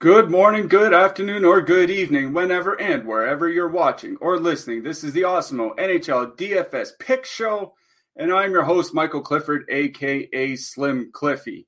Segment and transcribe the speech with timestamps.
[0.00, 4.82] Good morning, good afternoon, or good evening, whenever and wherever you're watching or listening.
[4.82, 7.74] This is the Awesemo NHL DFS Pick Show,
[8.16, 11.66] and I'm your host, Michael Clifford, aka Slim Cliffy.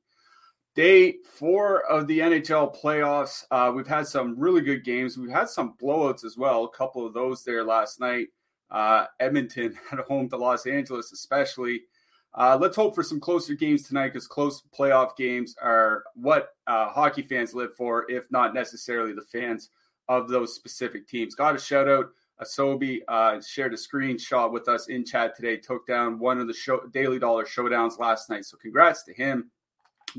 [0.75, 3.45] Day four of the NHL playoffs.
[3.51, 5.19] Uh, we've had some really good games.
[5.19, 6.65] We've had some blowouts as well.
[6.65, 8.29] A couple of those there last night.
[8.71, 11.83] Uh, Edmonton at home to Los Angeles, especially.
[12.35, 16.89] Uh, let's hope for some closer games tonight because close playoff games are what uh,
[16.89, 19.69] hockey fans live for, if not necessarily the fans
[20.09, 21.35] of those specific teams.
[21.35, 22.07] Got a shout out.
[22.41, 26.55] Asobi uh, shared a screenshot with us in chat today, took down one of the
[26.55, 28.45] show, Daily Dollar showdowns last night.
[28.47, 29.51] So congrats to him.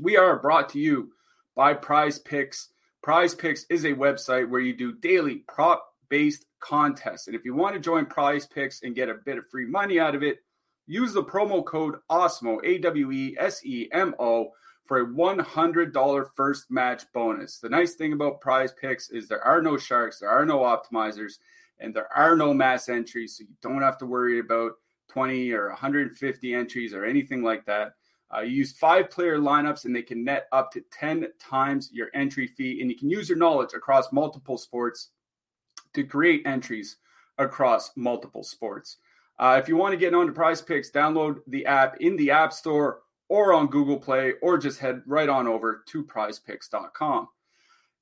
[0.00, 1.12] We are brought to you
[1.54, 2.70] by Prize Picks.
[3.02, 7.26] Prize Picks is a website where you do daily prop based contests.
[7.26, 9.98] And if you want to join Prize Picks and get a bit of free money
[9.98, 10.38] out of it,
[10.86, 14.50] Use the promo code AWESEMO, A W E S E M O,
[14.84, 17.58] for a $100 first match bonus.
[17.58, 21.34] The nice thing about prize picks is there are no sharks, there are no optimizers,
[21.78, 23.36] and there are no mass entries.
[23.36, 24.72] So you don't have to worry about
[25.08, 27.94] 20 or 150 entries or anything like that.
[28.34, 32.08] Uh, you use five player lineups and they can net up to 10 times your
[32.14, 32.80] entry fee.
[32.80, 35.10] And you can use your knowledge across multiple sports
[35.94, 36.96] to create entries
[37.38, 38.98] across multiple sports.
[39.38, 42.30] Uh, if you want to get on to Prize Picks, download the app in the
[42.30, 47.28] App Store or on Google Play, or just head right on over to prizepicks.com.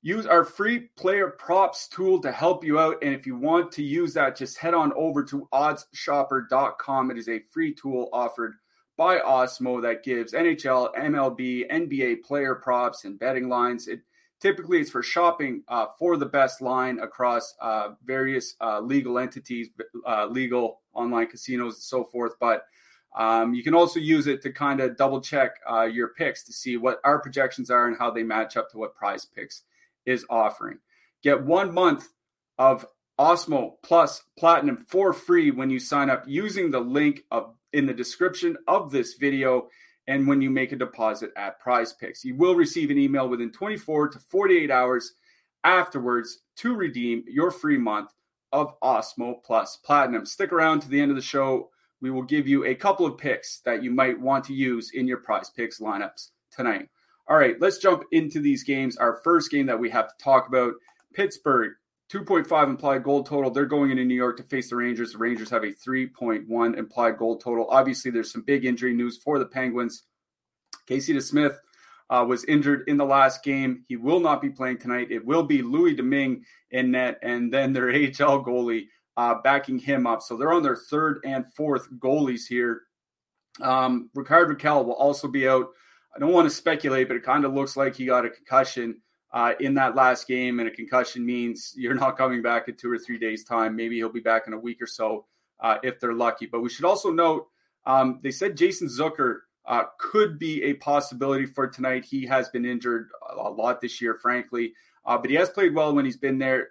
[0.01, 2.97] Use our free player props tool to help you out.
[3.01, 7.11] And if you want to use that, just head on over to oddsshopper.com.
[7.11, 8.55] It is a free tool offered
[8.97, 13.87] by Awesemo that gives NHL, MLB, NBA player props and betting lines.
[14.43, 19.69] Typically it's for shopping uh, for the best line across uh, various uh, legal entities,
[20.05, 22.33] uh, legal online casinos, and so forth.
[22.41, 22.65] But
[23.17, 26.51] um, you can also use it to kind of double check uh, your picks to
[26.51, 29.61] see what our projections are and how they match up to what Prize Picks
[30.05, 30.79] is offering.
[31.21, 32.09] Get one month
[32.57, 32.85] of
[33.17, 37.93] Awesemo Plus Platinum for free when you sign up using the link of, in the
[37.93, 39.69] description of this video
[40.07, 42.25] and when you make a deposit at Prize Picks.
[42.25, 45.13] You will receive an email within 24 to 48 hours
[45.63, 48.11] afterwards to redeem your free month
[48.51, 50.25] of Awesemo Plus Platinum.
[50.25, 51.69] Stick around to the end of the show.
[52.01, 55.07] We will give you a couple of picks that you might want to use in
[55.07, 56.89] your Prize Picks lineups tonight.
[57.27, 58.97] All right, let's jump into these games.
[58.97, 60.73] Our first game that we have to talk about
[61.13, 61.71] Pittsburgh
[62.11, 63.49] 2.5 implied goal total.
[63.49, 65.13] They're going into New York to face the Rangers.
[65.13, 67.67] The Rangers have a 3.1 implied goal total.
[67.69, 70.03] Obviously, there's some big injury news for the Penguins.
[70.87, 71.57] Casey DeSmith
[72.09, 73.83] uh, was injured in the last game.
[73.87, 75.07] He will not be playing tonight.
[75.11, 78.87] It will be Louis Domingue in net, and then their AHL goalie
[79.17, 80.21] uh, backing him up.
[80.21, 82.83] So they're on their third and fourth goalies here.
[83.61, 85.67] Um, Rickard Rakell will also be out.
[86.15, 89.01] I don't want to speculate, but it kind of looks like he got a concussion
[89.33, 92.89] uh, in that last game, and a concussion means you're not coming back in two
[92.89, 93.75] or three days' time.
[93.75, 95.25] Maybe he'll be back in a week or so
[95.59, 96.45] uh, if they're lucky.
[96.45, 97.47] But we should also note
[97.85, 102.05] um, they said Jason Zucker uh, could be a possibility for tonight.
[102.05, 104.73] He has been injured a lot this year, frankly,
[105.05, 106.69] uh, but he has played well when he's been there.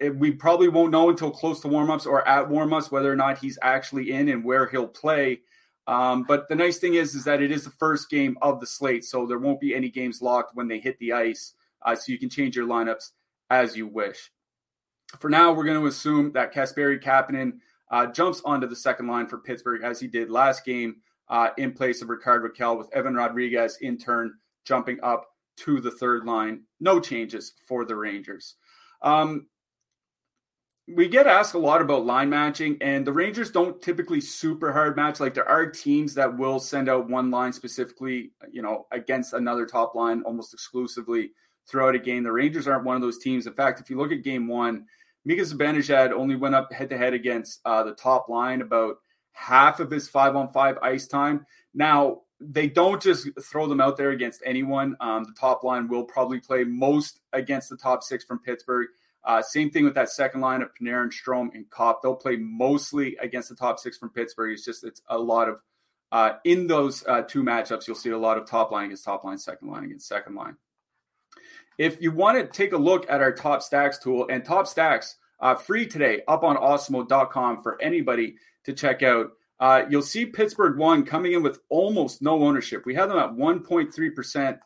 [0.00, 3.38] It, we probably won't know until close to warmups or at warmups whether or not
[3.38, 5.40] he's actually in and where he'll play.
[5.86, 8.66] Um, but the nice thing is, is that it is the first game of the
[8.66, 11.52] slate, so there won't be any games locked when they hit the ice
[11.84, 13.10] uh, so you can change your lineups
[13.50, 14.30] as you wish.
[15.18, 17.58] For now, we're going to assume that Kasperi Kapanen
[17.90, 20.96] uh, jumps onto the second line for Pittsburgh as he did last game
[21.28, 24.32] uh, in place of Rickard Rakell, with Evan Rodrigues in turn
[24.64, 25.26] jumping up
[25.58, 26.62] to the third line.
[26.80, 28.56] No changes for the Rangers.
[29.02, 29.46] Um,
[30.88, 34.96] we get asked a lot about line matching, and the Rangers don't typically super hard
[34.96, 35.20] match.
[35.20, 39.64] Like there are teams that will send out one line specifically, you know, against another
[39.64, 41.32] top line almost exclusively
[41.68, 42.22] throughout a game.
[42.22, 43.46] The Rangers aren't one of those teams.
[43.46, 44.86] In fact, if you look at game one,
[45.24, 48.96] Mika Zibanejad only went up head to head against uh, the top line about
[49.32, 51.46] half of his five on five ice time.
[51.74, 54.96] Now, they don't just throw them out there against anyone.
[55.00, 58.88] Um, the top line will probably play most against the top six from Pittsburgh.
[59.24, 62.02] Uh, same thing with that second line of Panarin, Strome, and Copp.
[62.02, 64.52] They'll play mostly against the top six from Pittsburgh.
[64.52, 65.60] It's just it's a lot of
[66.10, 67.86] uh, in those uh, two matchups.
[67.86, 70.56] You'll see a lot of top line against top line, second line against second line.
[71.78, 75.16] If you want to take a look at our top stacks tool and top stacks
[75.40, 79.32] uh, free today up on awesemo.com for anybody to check out.
[79.60, 82.84] Uh, you'll see Pittsburgh one coming in with almost no ownership.
[82.86, 84.58] We have them at 1.3%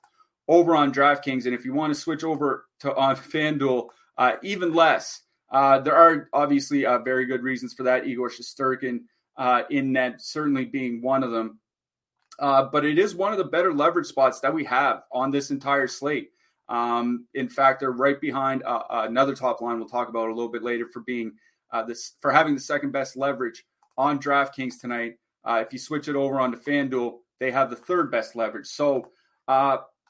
[0.49, 1.45] over on DraftKings.
[1.47, 3.89] And if you want to switch over to on FanDuel,
[4.19, 5.23] uh, even less.
[5.51, 8.07] Uh, there are obviously uh, very good reasons for that.
[8.07, 9.01] Igor Shesterkin
[9.37, 11.59] uh, in net certainly being one of them.
[12.39, 15.51] Uh, but it is one of the better leverage spots that we have on this
[15.51, 16.31] entire slate.
[16.69, 20.51] Um, in fact, they're right behind uh, another top line we'll talk about a little
[20.51, 21.33] bit later for being
[21.87, 23.65] this for having the second best leverage
[23.99, 25.15] on DraftKings tonight.
[25.47, 28.67] if you switch it over onto FanDuel, they have the third best leverage.
[28.67, 29.11] So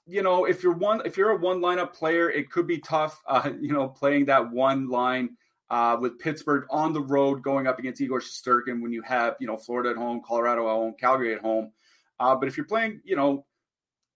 [0.06, 3.20] you know, if you're one, if you're a one lineup player, it could be tough.
[3.26, 5.30] Uh, you know, playing that one line
[5.70, 9.46] uh, with Pittsburgh on the road, going up against Igor Shesterkin when you have you
[9.46, 11.72] know Florida at home, Colorado at home, Calgary at home.
[12.18, 13.44] Uh, but if you're playing, you know,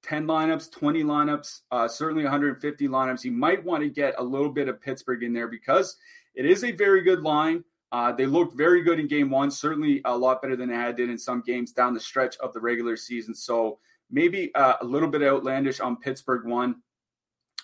[0.03, 4.49] 10 lineups, 20 lineups, uh, certainly 150 lineups, you might want to get a little
[4.49, 5.97] bit of Pittsburgh in there because
[6.35, 7.65] it is a very good line.
[7.93, 10.97] Uh, they looked very good in game one, certainly a lot better than they had
[10.97, 13.35] did in some games down the stretch of the regular season.
[13.35, 13.79] So
[14.11, 16.77] maybe uh, a little bit outlandish on Pittsburgh one.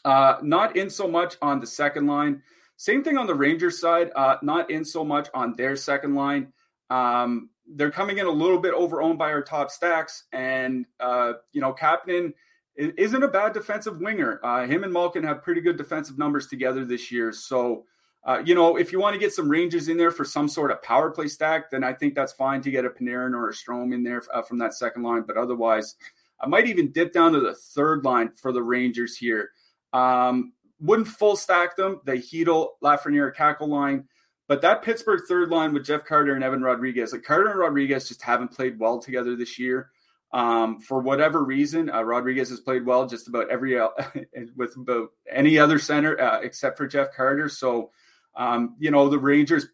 [0.05, 2.43] Uh, not in so much on the second line.
[2.77, 4.11] Same thing on the Rangers side.
[4.15, 6.53] Uh, not in so much on their second line.
[6.91, 11.35] Um, they're coming in a little bit over owned by our top stacks, and uh,
[11.53, 12.33] you know Kapanen
[12.77, 14.41] isn't a bad defensive winger.
[14.45, 17.33] Uh, him and Malkin have pretty good defensive numbers together this year.
[17.33, 17.85] So,
[18.25, 20.71] uh, you know, if you want to get some Rangers in there for some sort
[20.71, 23.53] of power play stack, then I think that's fine to get a Panarin or a
[23.53, 25.23] Strome in there uh, from that second line.
[25.27, 25.95] But otherwise,
[26.41, 29.51] I might even dip down to the third line for the Rangers here.
[29.93, 34.07] Um, wouldn't full stack them, the Chytil, Lafreniere, Kakko line.
[34.49, 38.09] But that Pittsburgh third line with Jeff Carter and Evan Rodrigues, like Carter and Rodrigues
[38.09, 39.91] just haven't played well together this year.
[40.33, 43.81] Um, for whatever reason, uh, Rodrigues has played well just about every
[44.57, 47.49] with about any other center uh, except for Jeff Carter.
[47.49, 47.91] So,
[48.37, 49.67] um, you know, the Rangers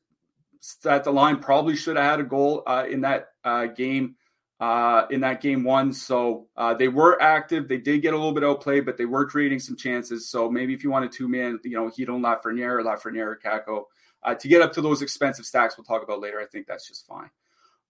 [0.84, 4.16] at the line probably should have had a goal uh, in that uh, game
[4.60, 5.92] uh, in that game one.
[5.92, 6.46] So
[6.78, 7.66] they were active.
[7.66, 10.28] They did get a little bit outplayed, but they were creating some chances.
[10.28, 13.84] So maybe if you want a two man, you know, Chytil Lafreniere Lafreniere or Kakko,
[14.24, 16.86] uh, to get up to those expensive stacks we'll talk about later, I think that's
[16.86, 17.30] just fine.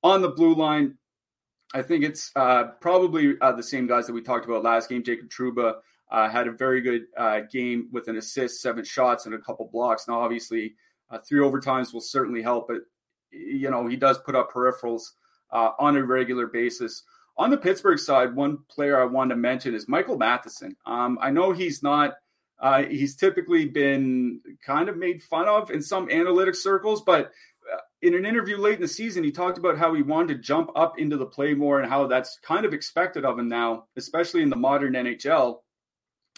[0.02, 0.96] On the blue line,
[1.74, 5.02] I think it's uh, probably uh, the same guys that we talked about last game.
[5.02, 5.76] Jacob Trouba
[6.10, 7.06] uh, had a very good
[7.50, 10.06] game with an assist, seven shots, and a couple blocks.
[10.08, 10.74] Now, obviously,
[11.26, 12.82] three overtimes will certainly help, but
[13.30, 15.02] you know he does put up peripherals
[15.52, 17.02] uh, on a regular basis.
[17.36, 20.76] On the Pittsburgh side, one player I wanted to mention is Michael Matheson.
[20.84, 22.14] Um, I know he's not,
[22.62, 27.32] uh, he's typically been kind of made fun of in some analytics circles, but
[27.72, 30.40] uh, in an interview late in the season, he talked about how he wanted to
[30.40, 33.86] jump up into the play more and how that's kind of expected of him now,
[33.96, 35.58] especially in the modern NHL.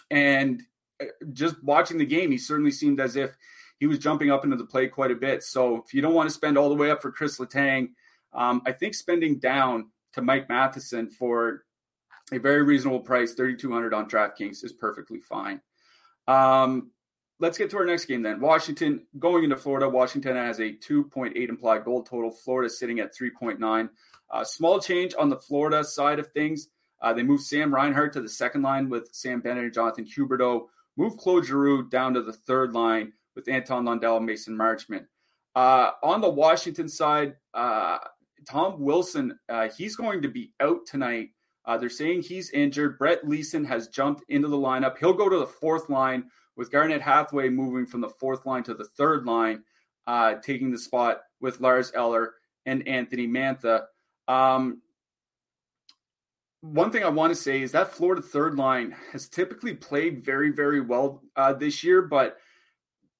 [0.09, 0.63] And
[0.99, 3.37] uh, just watching the game, he certainly seemed as if
[3.79, 5.43] he was jumping up into the play quite a bit.
[5.43, 7.89] So if you don't want to spend all the way up for Chris Letang,
[8.33, 11.65] um, I think spending down to Mike Matheson for
[12.33, 15.61] a very reasonable price, 3,200 on DraftKings, is perfectly fine.
[16.27, 16.91] Um,
[17.39, 18.39] let's get to our next game then.
[18.39, 19.89] Washington going into Florida.
[19.89, 22.31] Washington has a 2.8 implied goal total.
[22.31, 23.89] Florida sitting at 3.9.
[24.29, 26.69] Uh, small change on the Florida side of things.
[27.01, 30.67] Uh, they moved Sam Reinhart to the second line with Sam Bennett and Jonathan Huberdeau.
[30.97, 35.05] Move Claude Giroux down to the third line with Anton Lundell and Mason Marchment.
[35.55, 37.99] Uh, on the Washington side, uh,
[38.47, 41.29] Tom Wilson, uh, he's going to be out tonight.
[41.65, 42.97] Uh, they're saying he's injured.
[42.99, 44.97] Brett Leason has jumped into the lineup.
[44.97, 48.73] He'll go to the fourth line with Garnet Hathaway moving from the fourth line to
[48.73, 49.63] the third line,
[50.07, 53.85] uh, taking the spot with Lars Eller and Anthony Mantha.
[54.27, 54.81] Um,
[56.61, 60.51] one thing I want to say is that Florida third line has typically played very,
[60.51, 62.37] very well uh, this year, but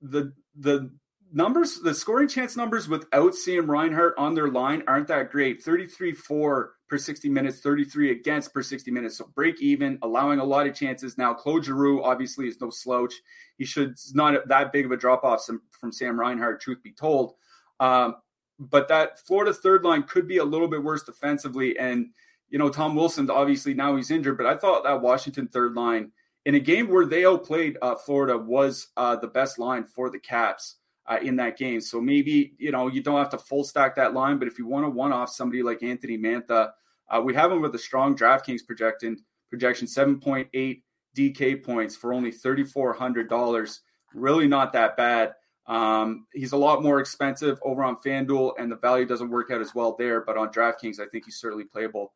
[0.01, 0.91] the the
[1.35, 5.61] numbers, the scoring chance numbers without Sam Reinhart on their line aren't that great.
[5.61, 9.17] 33 4 per 60 minutes, 33 against per 60 minutes.
[9.17, 11.17] So break even, allowing a lot of chances.
[11.17, 13.13] Now, Claude Giroux obviously is no slouch.
[13.57, 15.45] He should not that big of a drop off
[15.79, 17.33] from Sam Reinhart, truth be told.
[17.79, 18.15] Um,
[18.57, 21.77] but that Florida third line could be a little bit worse defensively.
[21.77, 22.11] And,
[22.49, 26.11] you know, Tom Wilson, obviously now he's injured, but I thought that Washington third line
[26.45, 30.19] in a game where they outplayed uh, Florida was uh, the best line for the
[30.19, 30.77] Caps.
[31.07, 31.81] Uh, in that game.
[31.81, 34.67] So maybe, you know, you don't have to full stack that line, but if you
[34.67, 36.71] want to one off somebody like Anthony Mantha,
[37.09, 39.17] uh, we have him with a strong DraftKings projection,
[39.49, 40.81] projection 7.8
[41.15, 43.79] DK points for only $3,400.
[44.13, 45.33] Really not that bad.
[45.67, 49.61] Um, he's a lot more expensive over on FanDuel, and the value doesn't work out
[49.61, 50.21] as well there.
[50.21, 52.13] But on DraftKings, I think he's certainly playable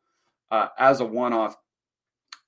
[0.50, 1.56] uh, as a one off.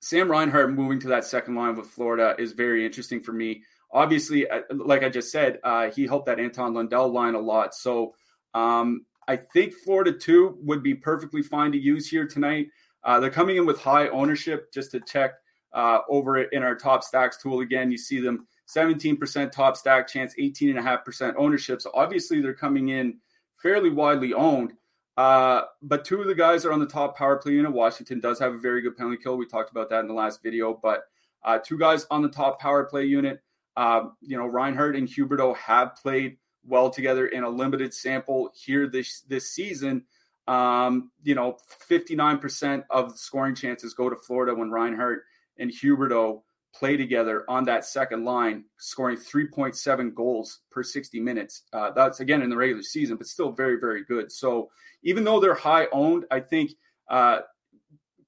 [0.01, 3.63] Sam Reinhart moving to that second line with Florida is very interesting for me.
[3.93, 7.75] Obviously, uh, like I just said, uh, he helped that Anton Lundell line a lot.
[7.75, 8.15] So
[8.53, 12.67] um, I think Florida two would be perfectly fine to use here tonight.
[13.03, 14.73] Uh, they're coming in with high ownership.
[14.73, 15.33] Just to check
[15.73, 20.33] uh, over in our top stacks tool again, you see them 17% top stack chance,
[20.39, 21.81] 18.5% ownership.
[21.81, 23.17] So obviously they're coming in
[23.61, 24.73] fairly widely owned.
[25.15, 27.71] Uh, but two of the guys are on the top power play unit.
[27.71, 29.37] Washington does have a very good penalty kill.
[29.37, 30.73] We talked about that in the last video.
[30.81, 31.03] But
[31.43, 33.41] uh, two guys on the top power play unit.
[33.75, 38.87] Uh, you know, Reinhart and Huberdeau have played well together in a limited sample here
[38.87, 40.03] this this season.
[40.47, 41.57] Um, you know,
[41.89, 45.23] 59% of scoring chances go to Florida when Reinhart
[45.57, 46.41] and Huberdeau
[46.75, 51.63] play together on that second line, scoring 3.7 goals per 60 minutes.
[51.71, 54.31] Uh, that's again in the regular season, but still very, very good.
[54.31, 54.69] So
[55.03, 56.71] even though they're high owned, I think
[57.09, 57.41] uh,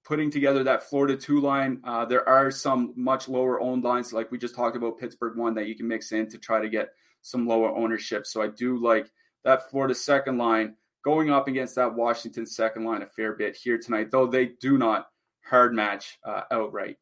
[0.06, 4.32] putting together that Florida two line, uh, there are some much lower owned lines, like
[4.32, 6.90] we just talked about Pittsburgh one, that you can mix in to try to get
[7.22, 8.26] some lower ownership.
[8.26, 9.12] So I do like
[9.44, 13.78] that Florida second line going up against that Washington second line a fair bit here
[13.78, 15.08] tonight, though they do not
[15.44, 16.98] hard match uh, outright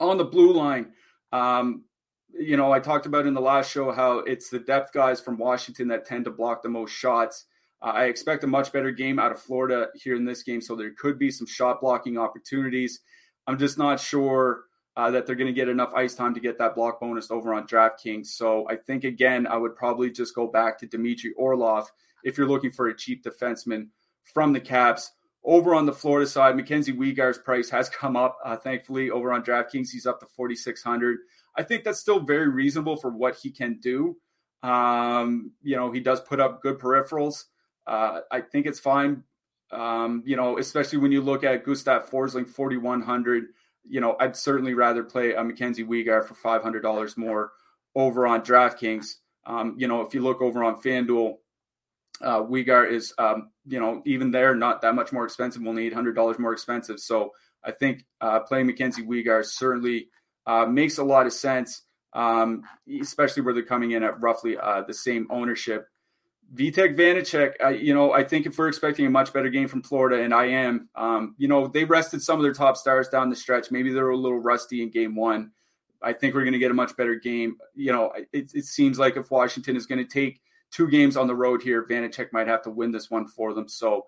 [0.00, 0.92] on the blue line,
[1.32, 1.84] um,
[2.32, 5.38] you know, I talked about in the last show how it's the depth guys from
[5.38, 7.46] Washington that tend to block the most shots.
[7.80, 10.74] Uh, I expect a much better game out of Florida here in this game, so
[10.74, 13.00] there could be some shot blocking opportunities.
[13.46, 14.64] I'm just not sure
[14.96, 17.54] uh, that they're going to get enough ice time to get that block bonus over
[17.54, 18.26] on DraftKings.
[18.26, 21.88] So I think again, I would probably just go back to Dmitry Orlov
[22.24, 23.88] if you're looking for a cheap defenseman
[24.34, 25.12] from the Caps.
[25.44, 28.38] Over on the Florida side, Mackenzie Weegar's price has come up.
[28.44, 31.18] Uh, thankfully, over on DraftKings, he's up to 4,600.
[31.56, 34.16] I think that's still very reasonable for what he can do.
[34.64, 37.44] Um, you know, he does put up good peripherals.
[37.88, 39.24] Uh, I think it's fine.
[39.70, 43.44] Um, you know, especially when you look at Gustav Forsling, 4,100.
[43.88, 47.52] You know, I'd certainly rather play a Mackenzie Weegar for $500 more
[47.94, 49.06] over on DraftKings.
[49.46, 51.36] Um, you know, if you look over on FanDuel,
[52.20, 56.38] uh, Weegar is, um, you know, even there, not that much more expensive, only $800
[56.38, 57.00] more expensive.
[57.00, 57.32] So
[57.64, 60.08] I think uh, playing Mackenzie Weegar certainly
[60.46, 62.62] uh, makes a lot of sense, um,
[63.00, 65.86] especially where they're coming in at roughly uh, the same ownership.
[66.54, 69.82] Vitek Vanecek, uh, you know, I think if we're expecting a much better game from
[69.82, 73.28] Florida, and I am, um, you know, they rested some of their top stars down
[73.28, 73.70] the stretch.
[73.70, 75.50] Maybe they're a little rusty in game one.
[76.00, 77.56] I think we're going to get a much better game.
[77.74, 80.40] You know, it, it seems like if Washington is going to take
[80.70, 81.84] two games on the road here.
[81.84, 83.68] Vanecek might have to win this one for them.
[83.68, 84.06] So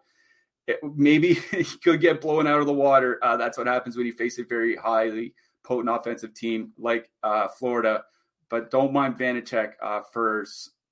[0.67, 3.19] it, maybe he could get blown out of the water.
[3.23, 7.49] Uh, that's what happens when you face a very highly potent offensive team like uh,
[7.49, 8.05] Florida.
[8.49, 10.45] But don't mind Vanecek uh, for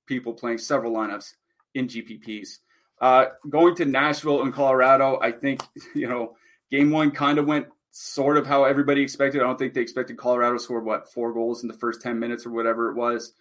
[0.05, 1.33] people playing several lineups
[1.73, 2.59] in GPPs.
[3.01, 5.61] Uh, going to Nashville and Colorado, I think,
[5.95, 6.35] you know,
[6.69, 9.41] game one kind of went sort of how everybody expected.
[9.41, 12.45] I don't think they expected Colorado scored what four goals in the first 10 minutes
[12.45, 13.33] or whatever it was.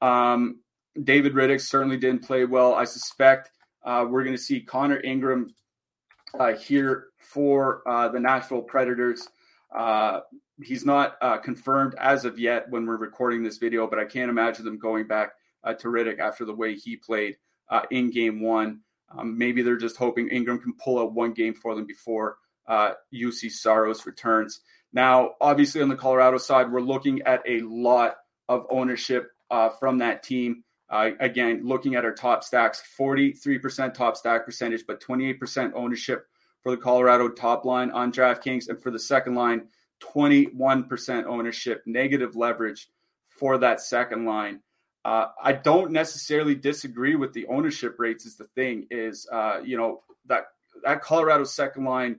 [0.00, 0.60] Um,
[1.02, 2.74] David Rittich certainly didn't play well.
[2.74, 3.50] I suspect
[3.84, 5.54] uh, we're going to see Connor Ingram
[6.38, 9.28] uh, here for uh, the Nashville Predators.
[9.76, 10.20] Uh,
[10.62, 14.30] he's not uh, confirmed as of yet when we're recording this video, but I can't
[14.30, 15.32] imagine them going back
[15.64, 17.36] to Rittich after the way he played
[17.90, 18.80] in game one.
[19.16, 22.36] Um, maybe they're just hoping Ingram can pull out one game for them before
[22.68, 24.60] Juuse Saros returns.
[24.92, 28.16] Now, obviously, on the Colorado side, we're looking at a lot
[28.48, 29.30] of ownership
[29.78, 30.64] from that team.
[30.90, 36.26] Uh, again, looking at our top stacks, 43% top stack percentage, but 28% ownership
[36.62, 38.68] for the Colorado top line on DraftKings.
[38.68, 39.68] And for the second line,
[40.02, 42.88] 21% ownership, negative leverage
[43.28, 44.60] for that second line.
[45.04, 48.26] Uh, I don't necessarily disagree with the ownership rates.
[48.26, 50.44] Is the thing is, uh, you know that
[50.84, 52.18] that Colorado second line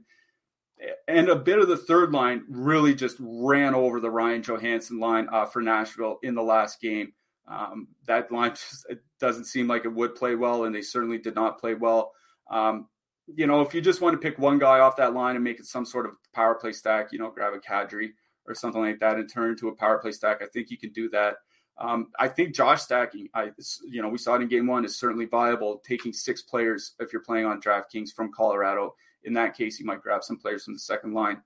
[1.08, 5.28] and a bit of the third line really just ran over the Ryan Johansen line
[5.32, 7.14] uh, for Nashville in the last game.
[7.48, 8.86] Um, that line just
[9.20, 12.14] doesn't seem like it would play well, and they certainly did not play well.
[12.50, 12.88] Um,
[13.28, 15.60] you know, if you just want to pick one guy off that line and make
[15.60, 18.10] it some sort of power play stack, you know, grab a Kadri
[18.48, 20.92] or something like that and turn into a power play stack, I think you can
[20.92, 21.36] do that.
[21.78, 23.52] Um, I think Josh stacking, I
[23.84, 25.82] you know, we saw it in game one is certainly viable.
[25.86, 30.02] Taking six players if you're playing on DraftKings from Colorado, in that case, you might
[30.02, 31.42] grab some players from the second line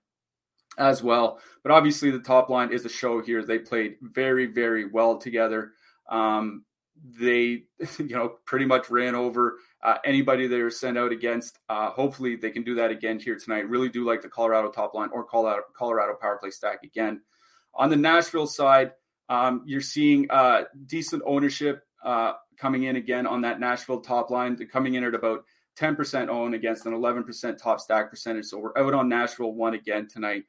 [0.77, 1.39] as well.
[1.63, 3.43] But obviously, the top line is a show here.
[3.43, 5.71] They played very, very well together.
[6.09, 6.65] Um,
[7.19, 7.63] they,
[7.99, 11.59] you know, pretty much ran over uh, anybody they were sent out against.
[11.69, 13.69] Uh, hopefully, they can do that again here tonight.
[13.69, 17.21] Really do like the Colorado top line or Colorado, Colorado power play stack again.
[17.73, 18.91] On the Nashville side,
[19.29, 24.55] um, you're seeing uh, decent ownership uh, coming in again on that Nashville top line.
[24.55, 25.45] They're coming in at about
[25.79, 28.45] 10% own against an 11% top stack percentage.
[28.45, 30.43] So we're out on Nashville one again tonight.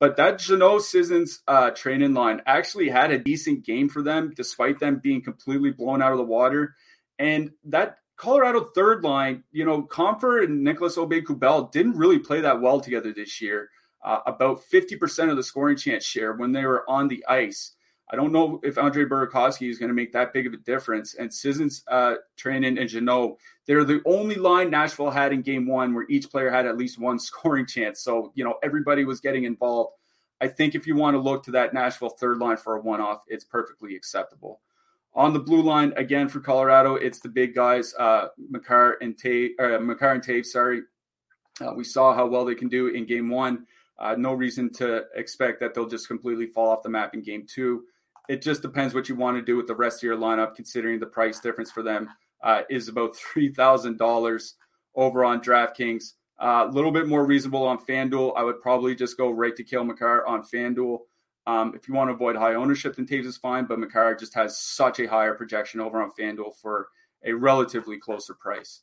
[0.00, 4.80] But that Jeannot Sissons uh, Trenin line actually had a decent game for them, despite
[4.80, 6.74] them being completely blown out of the water.
[7.18, 12.60] And that Colorado third line, you know, Compher and Nicolas Aube-Kubel didn't really play that
[12.60, 13.70] well together this year.
[14.02, 17.72] Uh, about 50% of the scoring chance share when they were on the ice.
[18.10, 21.14] I don't know if Andre Burakovsky is going to make that big of a difference.
[21.14, 26.04] And Sissons, uh, and Jeannot, they're the only line Nashville had in game one where
[26.10, 28.02] each player had at least one scoring chance.
[28.02, 29.92] So, you know, everybody was getting involved.
[30.40, 33.00] I think if you want to look to that Nashville third line for a one
[33.00, 34.60] off, it's perfectly acceptable.
[35.14, 39.52] On the blue line, again for Colorado, it's the big guys, uh, Makar and Tate,
[39.60, 40.82] uh, Makar and Tate, sorry.
[41.60, 43.64] Uh, we saw how well they can do in game one.
[43.96, 47.46] Uh, no reason to expect that they'll just completely fall off the map in game
[47.48, 47.84] two
[48.28, 50.98] it just depends what you want to do with the rest of your lineup, considering
[50.98, 52.08] the price difference for them
[52.42, 54.52] uh, is about $3,000
[54.94, 56.12] over on DraftKings.
[56.40, 58.32] A uh, little bit more reasonable on FanDuel.
[58.36, 60.98] I would probably just go right to Cale Makar on FanDuel.
[61.46, 64.34] Um, if you want to avoid high ownership, then Toews is fine, but Makar just
[64.34, 66.88] has such a higher projection over on FanDuel for
[67.24, 68.82] a relatively closer price.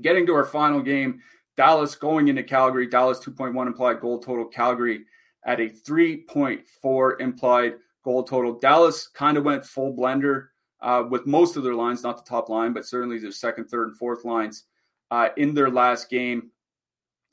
[0.00, 1.20] Getting to our final game,
[1.56, 2.86] Dallas going into Calgary.
[2.86, 4.46] Dallas 2.1 implied goal total.
[4.46, 5.04] Calgary
[5.44, 8.58] at a 3.4 implied goal total.
[8.58, 10.48] Dallas kind of went full blender
[10.80, 13.88] uh, with most of their lines, not the top line, but certainly their second, third,
[13.88, 14.64] and fourth lines
[15.10, 16.50] uh, in their last game.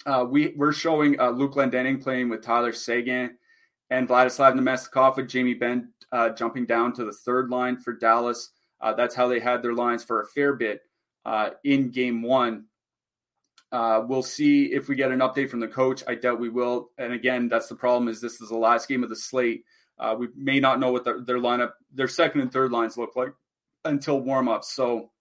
[0.06, 3.38] Uh, we, we're showing uh, Luke Glendening playing with Tyler Seguin
[3.90, 8.52] and Vladislav Namestnikov with Jamie Benn uh, jumping down to the third line for Dallas.
[8.80, 10.82] Uh, that's how they had their lines for a fair bit
[11.64, 12.66] in game one.
[13.72, 16.04] we'll see if we get an update from the coach.
[16.08, 16.92] I doubt we will.
[16.98, 19.64] And again, that's the problem is this is the last game of the slate.
[20.00, 23.16] Uh, we may not know what their, their lineup, their second and third lines look
[23.16, 23.34] like
[23.86, 24.66] until warmups.
[24.66, 25.12] So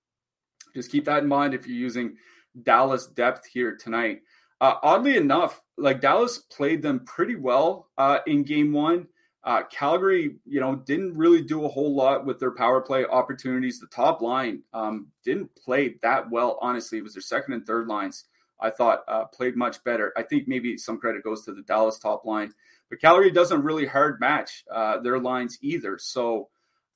[0.75, 2.17] just keep that in mind if you're using
[2.63, 4.21] Dallas depth here tonight.
[4.61, 9.07] Uh, oddly enough, like Dallas played them pretty well uh, in game one.
[9.45, 13.79] Uh, Calgary, you know, didn't really do a whole lot with their power play opportunities.
[13.79, 16.99] The top line um, didn't play that well, honestly.
[16.99, 18.25] It was their second and third lines,
[18.61, 20.13] I thought, uh, played much better.
[20.17, 22.53] I think maybe some credit goes to the Dallas top line.
[22.89, 25.99] But Calgary doesn't really hard match uh, their lines either.
[25.99, 26.49] So,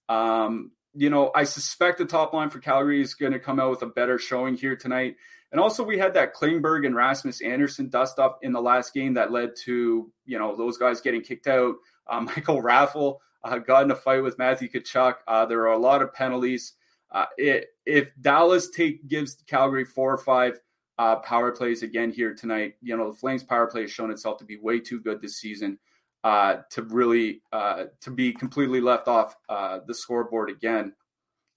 [0.08, 3.70] um, you know, I suspect the top line for Calgary is going to come out
[3.70, 5.16] with a better showing here tonight.
[5.52, 9.14] And also, we had that Klingberg and Rasmus Andersson dust up in the last game
[9.14, 11.74] that led to, you know, those guys getting kicked out.
[12.06, 15.16] Uh, Michael Raffl uh, got in a fight with Matthew Tkachuk.
[15.26, 16.74] Uh, there are a lot of penalties.
[17.10, 20.60] Uh, it, if Dallas take gives Calgary four or five
[21.00, 22.74] uh, power plays again here tonight.
[22.82, 25.38] You know, the Flames power play has shown itself to be way too good this
[25.38, 25.78] season
[26.24, 30.92] uh, to really uh, to be completely left off uh, the scoreboard again.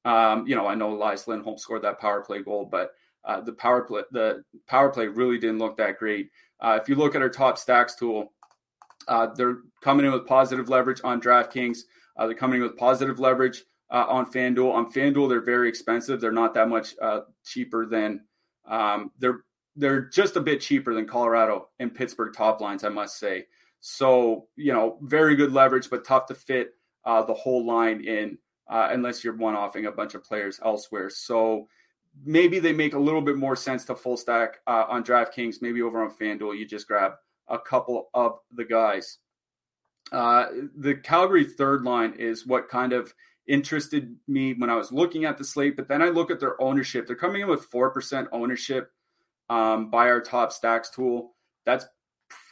[0.05, 2.91] Um, you know, I know Elias Lindholm scored that power play goal, but
[3.25, 6.29] uh, the power play the power play really didn't look that great.
[6.61, 8.31] Uh, if you look at our top stacks tool,
[9.35, 11.79] they're coming in with positive leverage on DraftKings.
[12.17, 14.73] they're coming in with positive leverage on FanDuel.
[14.73, 16.21] On FanDuel, they're very expensive.
[16.21, 16.95] They're not that much
[17.43, 18.21] cheaper than
[18.67, 19.41] um, they're
[19.75, 23.45] they're just a bit cheaper than Colorado and Pittsburgh top lines, I must say.
[23.81, 26.71] So you know, very good leverage, but tough to fit
[27.05, 28.37] uh, the whole line in
[28.69, 31.09] uh, unless you're one offing a bunch of players elsewhere.
[31.09, 31.67] So
[32.23, 35.61] maybe they make a little bit more sense to full stack uh, on DraftKings.
[35.61, 37.13] Maybe over on FanDuel, you just grab
[37.47, 39.17] a couple of the guys.
[40.11, 40.47] Uh,
[40.77, 43.13] the Calgary third line is what kind of
[43.47, 45.75] interested me when I was looking at the slate.
[45.75, 47.07] But then I look at their ownership.
[47.07, 48.91] They're coming in with 4% ownership
[49.49, 51.33] um, by our top stacks tool.
[51.65, 51.85] That's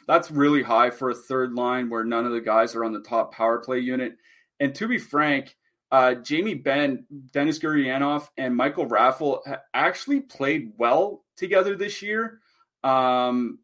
[0.06, 3.00] that's really high for a third line where none of the guys are on the
[3.00, 4.16] top power play unit.
[4.58, 5.56] And to be frank,
[5.90, 9.40] uh, Jamie Benn, Denis Gurianov, and Michael Raffl
[9.74, 12.40] actually played well together this year.
[12.82, 13.58] Um,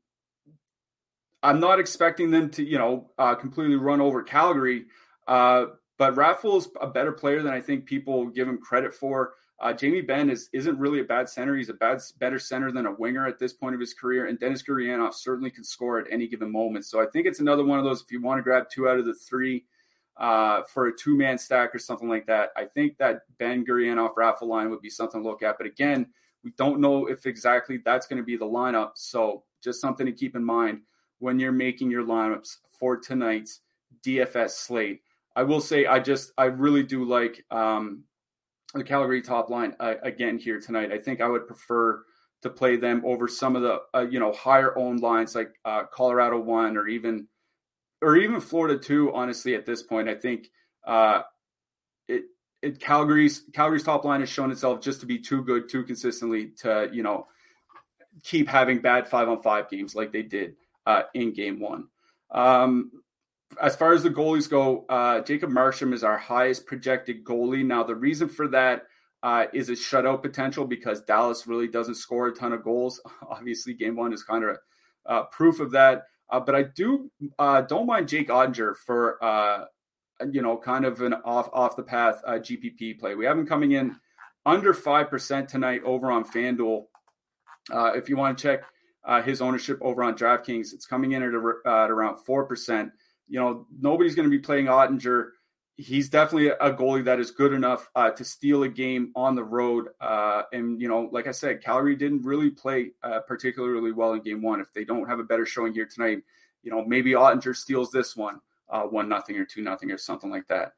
[1.43, 4.87] I'm not expecting them to, you know, uh, completely run over Calgary,
[5.27, 5.67] uh,
[5.99, 9.35] but Raffl's a better player than I think people give him credit for.
[9.61, 11.57] Uh, Jamie Benn is isn't really a bad center.
[11.57, 14.39] He's a bad better center than a winger at this point of his career, and
[14.39, 16.85] Denis Gurianov certainly can score at any given moment.
[16.85, 18.01] So I think it's another one of those.
[18.01, 19.65] If you want to grab two out of the three
[20.17, 24.15] uh, for a two man stack or something like that, I think that Benn Gurianov
[24.15, 25.59] Raffl line would be something to look at.
[25.59, 26.07] But again,
[26.45, 28.93] we don't know if exactly that's going to be the lineup.
[28.95, 30.83] So just something to keep in mind
[31.19, 33.61] when you're making your lineups for tonight's
[34.07, 35.01] DFS slate.
[35.39, 38.03] I will say I just I really do like um,
[38.75, 40.91] the Calgary top line uh, again here tonight.
[40.91, 42.03] I think I would prefer
[42.43, 45.85] to play them over some of the uh, you know higher owned lines like uh,
[45.93, 47.29] Colorado one or even
[48.03, 49.15] or even Florida two.
[49.15, 50.51] Honestly, at this point, I think
[50.85, 51.23] uh,
[52.09, 52.25] it
[52.61, 56.49] it Calgary's Calgary's top line has shown itself just to be too good, too consistently
[56.63, 57.29] to you know
[58.25, 61.87] keep having bad five on five games like they did uh, in game one.
[62.33, 62.91] Um,
[63.61, 67.65] as far as the goalies go, uh, Jacob Markstrom is our highest projected goalie.
[67.65, 68.83] Now, the reason for that
[69.23, 73.01] uh, is a shutout potential because Dallas really doesn't score a ton of goals.
[73.29, 74.57] Obviously, game one is kind of
[75.07, 76.05] uh, proof of that.
[76.31, 79.65] Uh, but I do uh, don't mind Jake Oettinger for uh,
[80.31, 83.15] you know kind of an off off the path GPP play.
[83.15, 83.97] We have him coming in
[84.45, 86.85] under five percent tonight over on FanDuel.
[87.97, 91.53] if you want to check his ownership over on DraftKings, it's coming in at, a,
[91.65, 92.93] at around four percent
[93.29, 95.31] you know, nobody's going to be playing Oettinger.
[95.77, 99.45] He's definitely a goalie that is good enough uh, to steal a game on the
[99.45, 99.89] road.
[100.01, 104.23] Uh, and, you know, like I said, Calgary didn't really play uh, particularly well in
[104.23, 104.61] game one.
[104.61, 106.19] If they don't have a better showing here tonight,
[106.65, 110.31] you know, maybe Oettinger steals this one, uh, one nothing or two nothing or something
[110.31, 110.73] like that.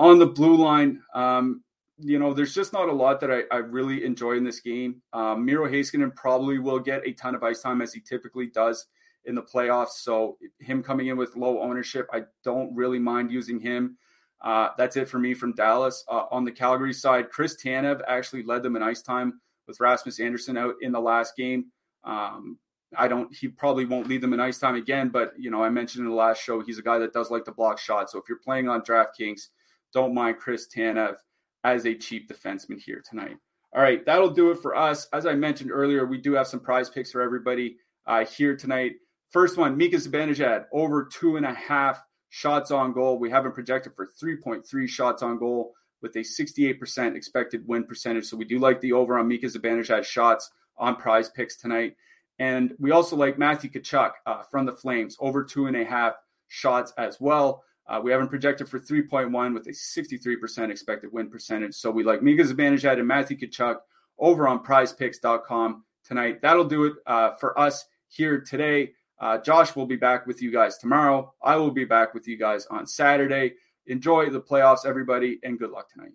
[0.00, 1.62] On the blue line, um,
[1.98, 5.02] you know, there's just not a lot that I, I really enjoy in this game.
[5.12, 8.86] Um, Miro Heiskanen probably will get a ton of ice time as he typically does
[9.24, 10.00] in the playoffs.
[10.00, 13.96] So him coming in with low ownership, I don't really mind using him.
[14.40, 16.04] Uh, that's it for me from Dallas.
[16.08, 20.18] Uh, on the Calgary side, Chris Tanev actually led them in ice time with Rasmus
[20.18, 21.66] Andersson out in the last game.
[22.04, 22.58] Um,
[22.96, 23.34] I don't.
[23.34, 26.10] He probably won't lead them in ice time again, but you know, I mentioned in
[26.10, 28.12] the last show, he's a guy that does like to block shots.
[28.12, 29.48] So if you're playing on DraftKings,
[29.92, 31.14] don't mind Chris Tanev
[31.62, 33.36] as a cheap defenseman here tonight.
[33.72, 35.06] All right, that'll do it for us.
[35.12, 38.94] As I mentioned earlier, we do have some prize picks for everybody uh, here tonight.
[39.30, 43.18] First one, Mika Zibanejad, over two and a half shots on goal.
[43.18, 48.24] We have him projected for 3.3 shots on goal with a 68% expected win percentage.
[48.24, 51.96] So we do like the over on Mika Zibanejad shots on prize picks tonight.
[52.38, 56.14] And we also like Matthew Tkachuk uh, from the Flames, over two and a half
[56.48, 57.62] shots as well.
[57.86, 61.74] Uh, we have him projected for 3.1 with a 63% expected win percentage.
[61.74, 63.76] So we like Mika Zibanejad and Matthew Tkachuk
[64.18, 66.40] over on prizepicks.com tonight.
[66.40, 68.92] That'll do it uh, for us here today.
[69.20, 71.34] Uh, Josh will be back with you guys tomorrow.
[71.42, 73.54] I will be back with you guys on Saturday.
[73.86, 76.12] Enjoy the playoffs, everybody, and good luck tonight.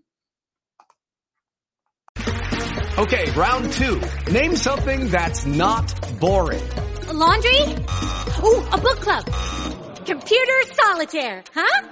[2.97, 4.01] Okay, round two.
[4.31, 5.85] Name something that's not
[6.19, 6.63] boring.
[7.07, 7.61] A laundry?
[7.61, 9.25] Ooh, a book club.
[10.05, 11.87] Computer solitaire, huh?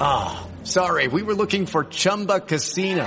[0.00, 1.08] Ah, oh, sorry.
[1.08, 3.06] We were looking for Chumba Casino.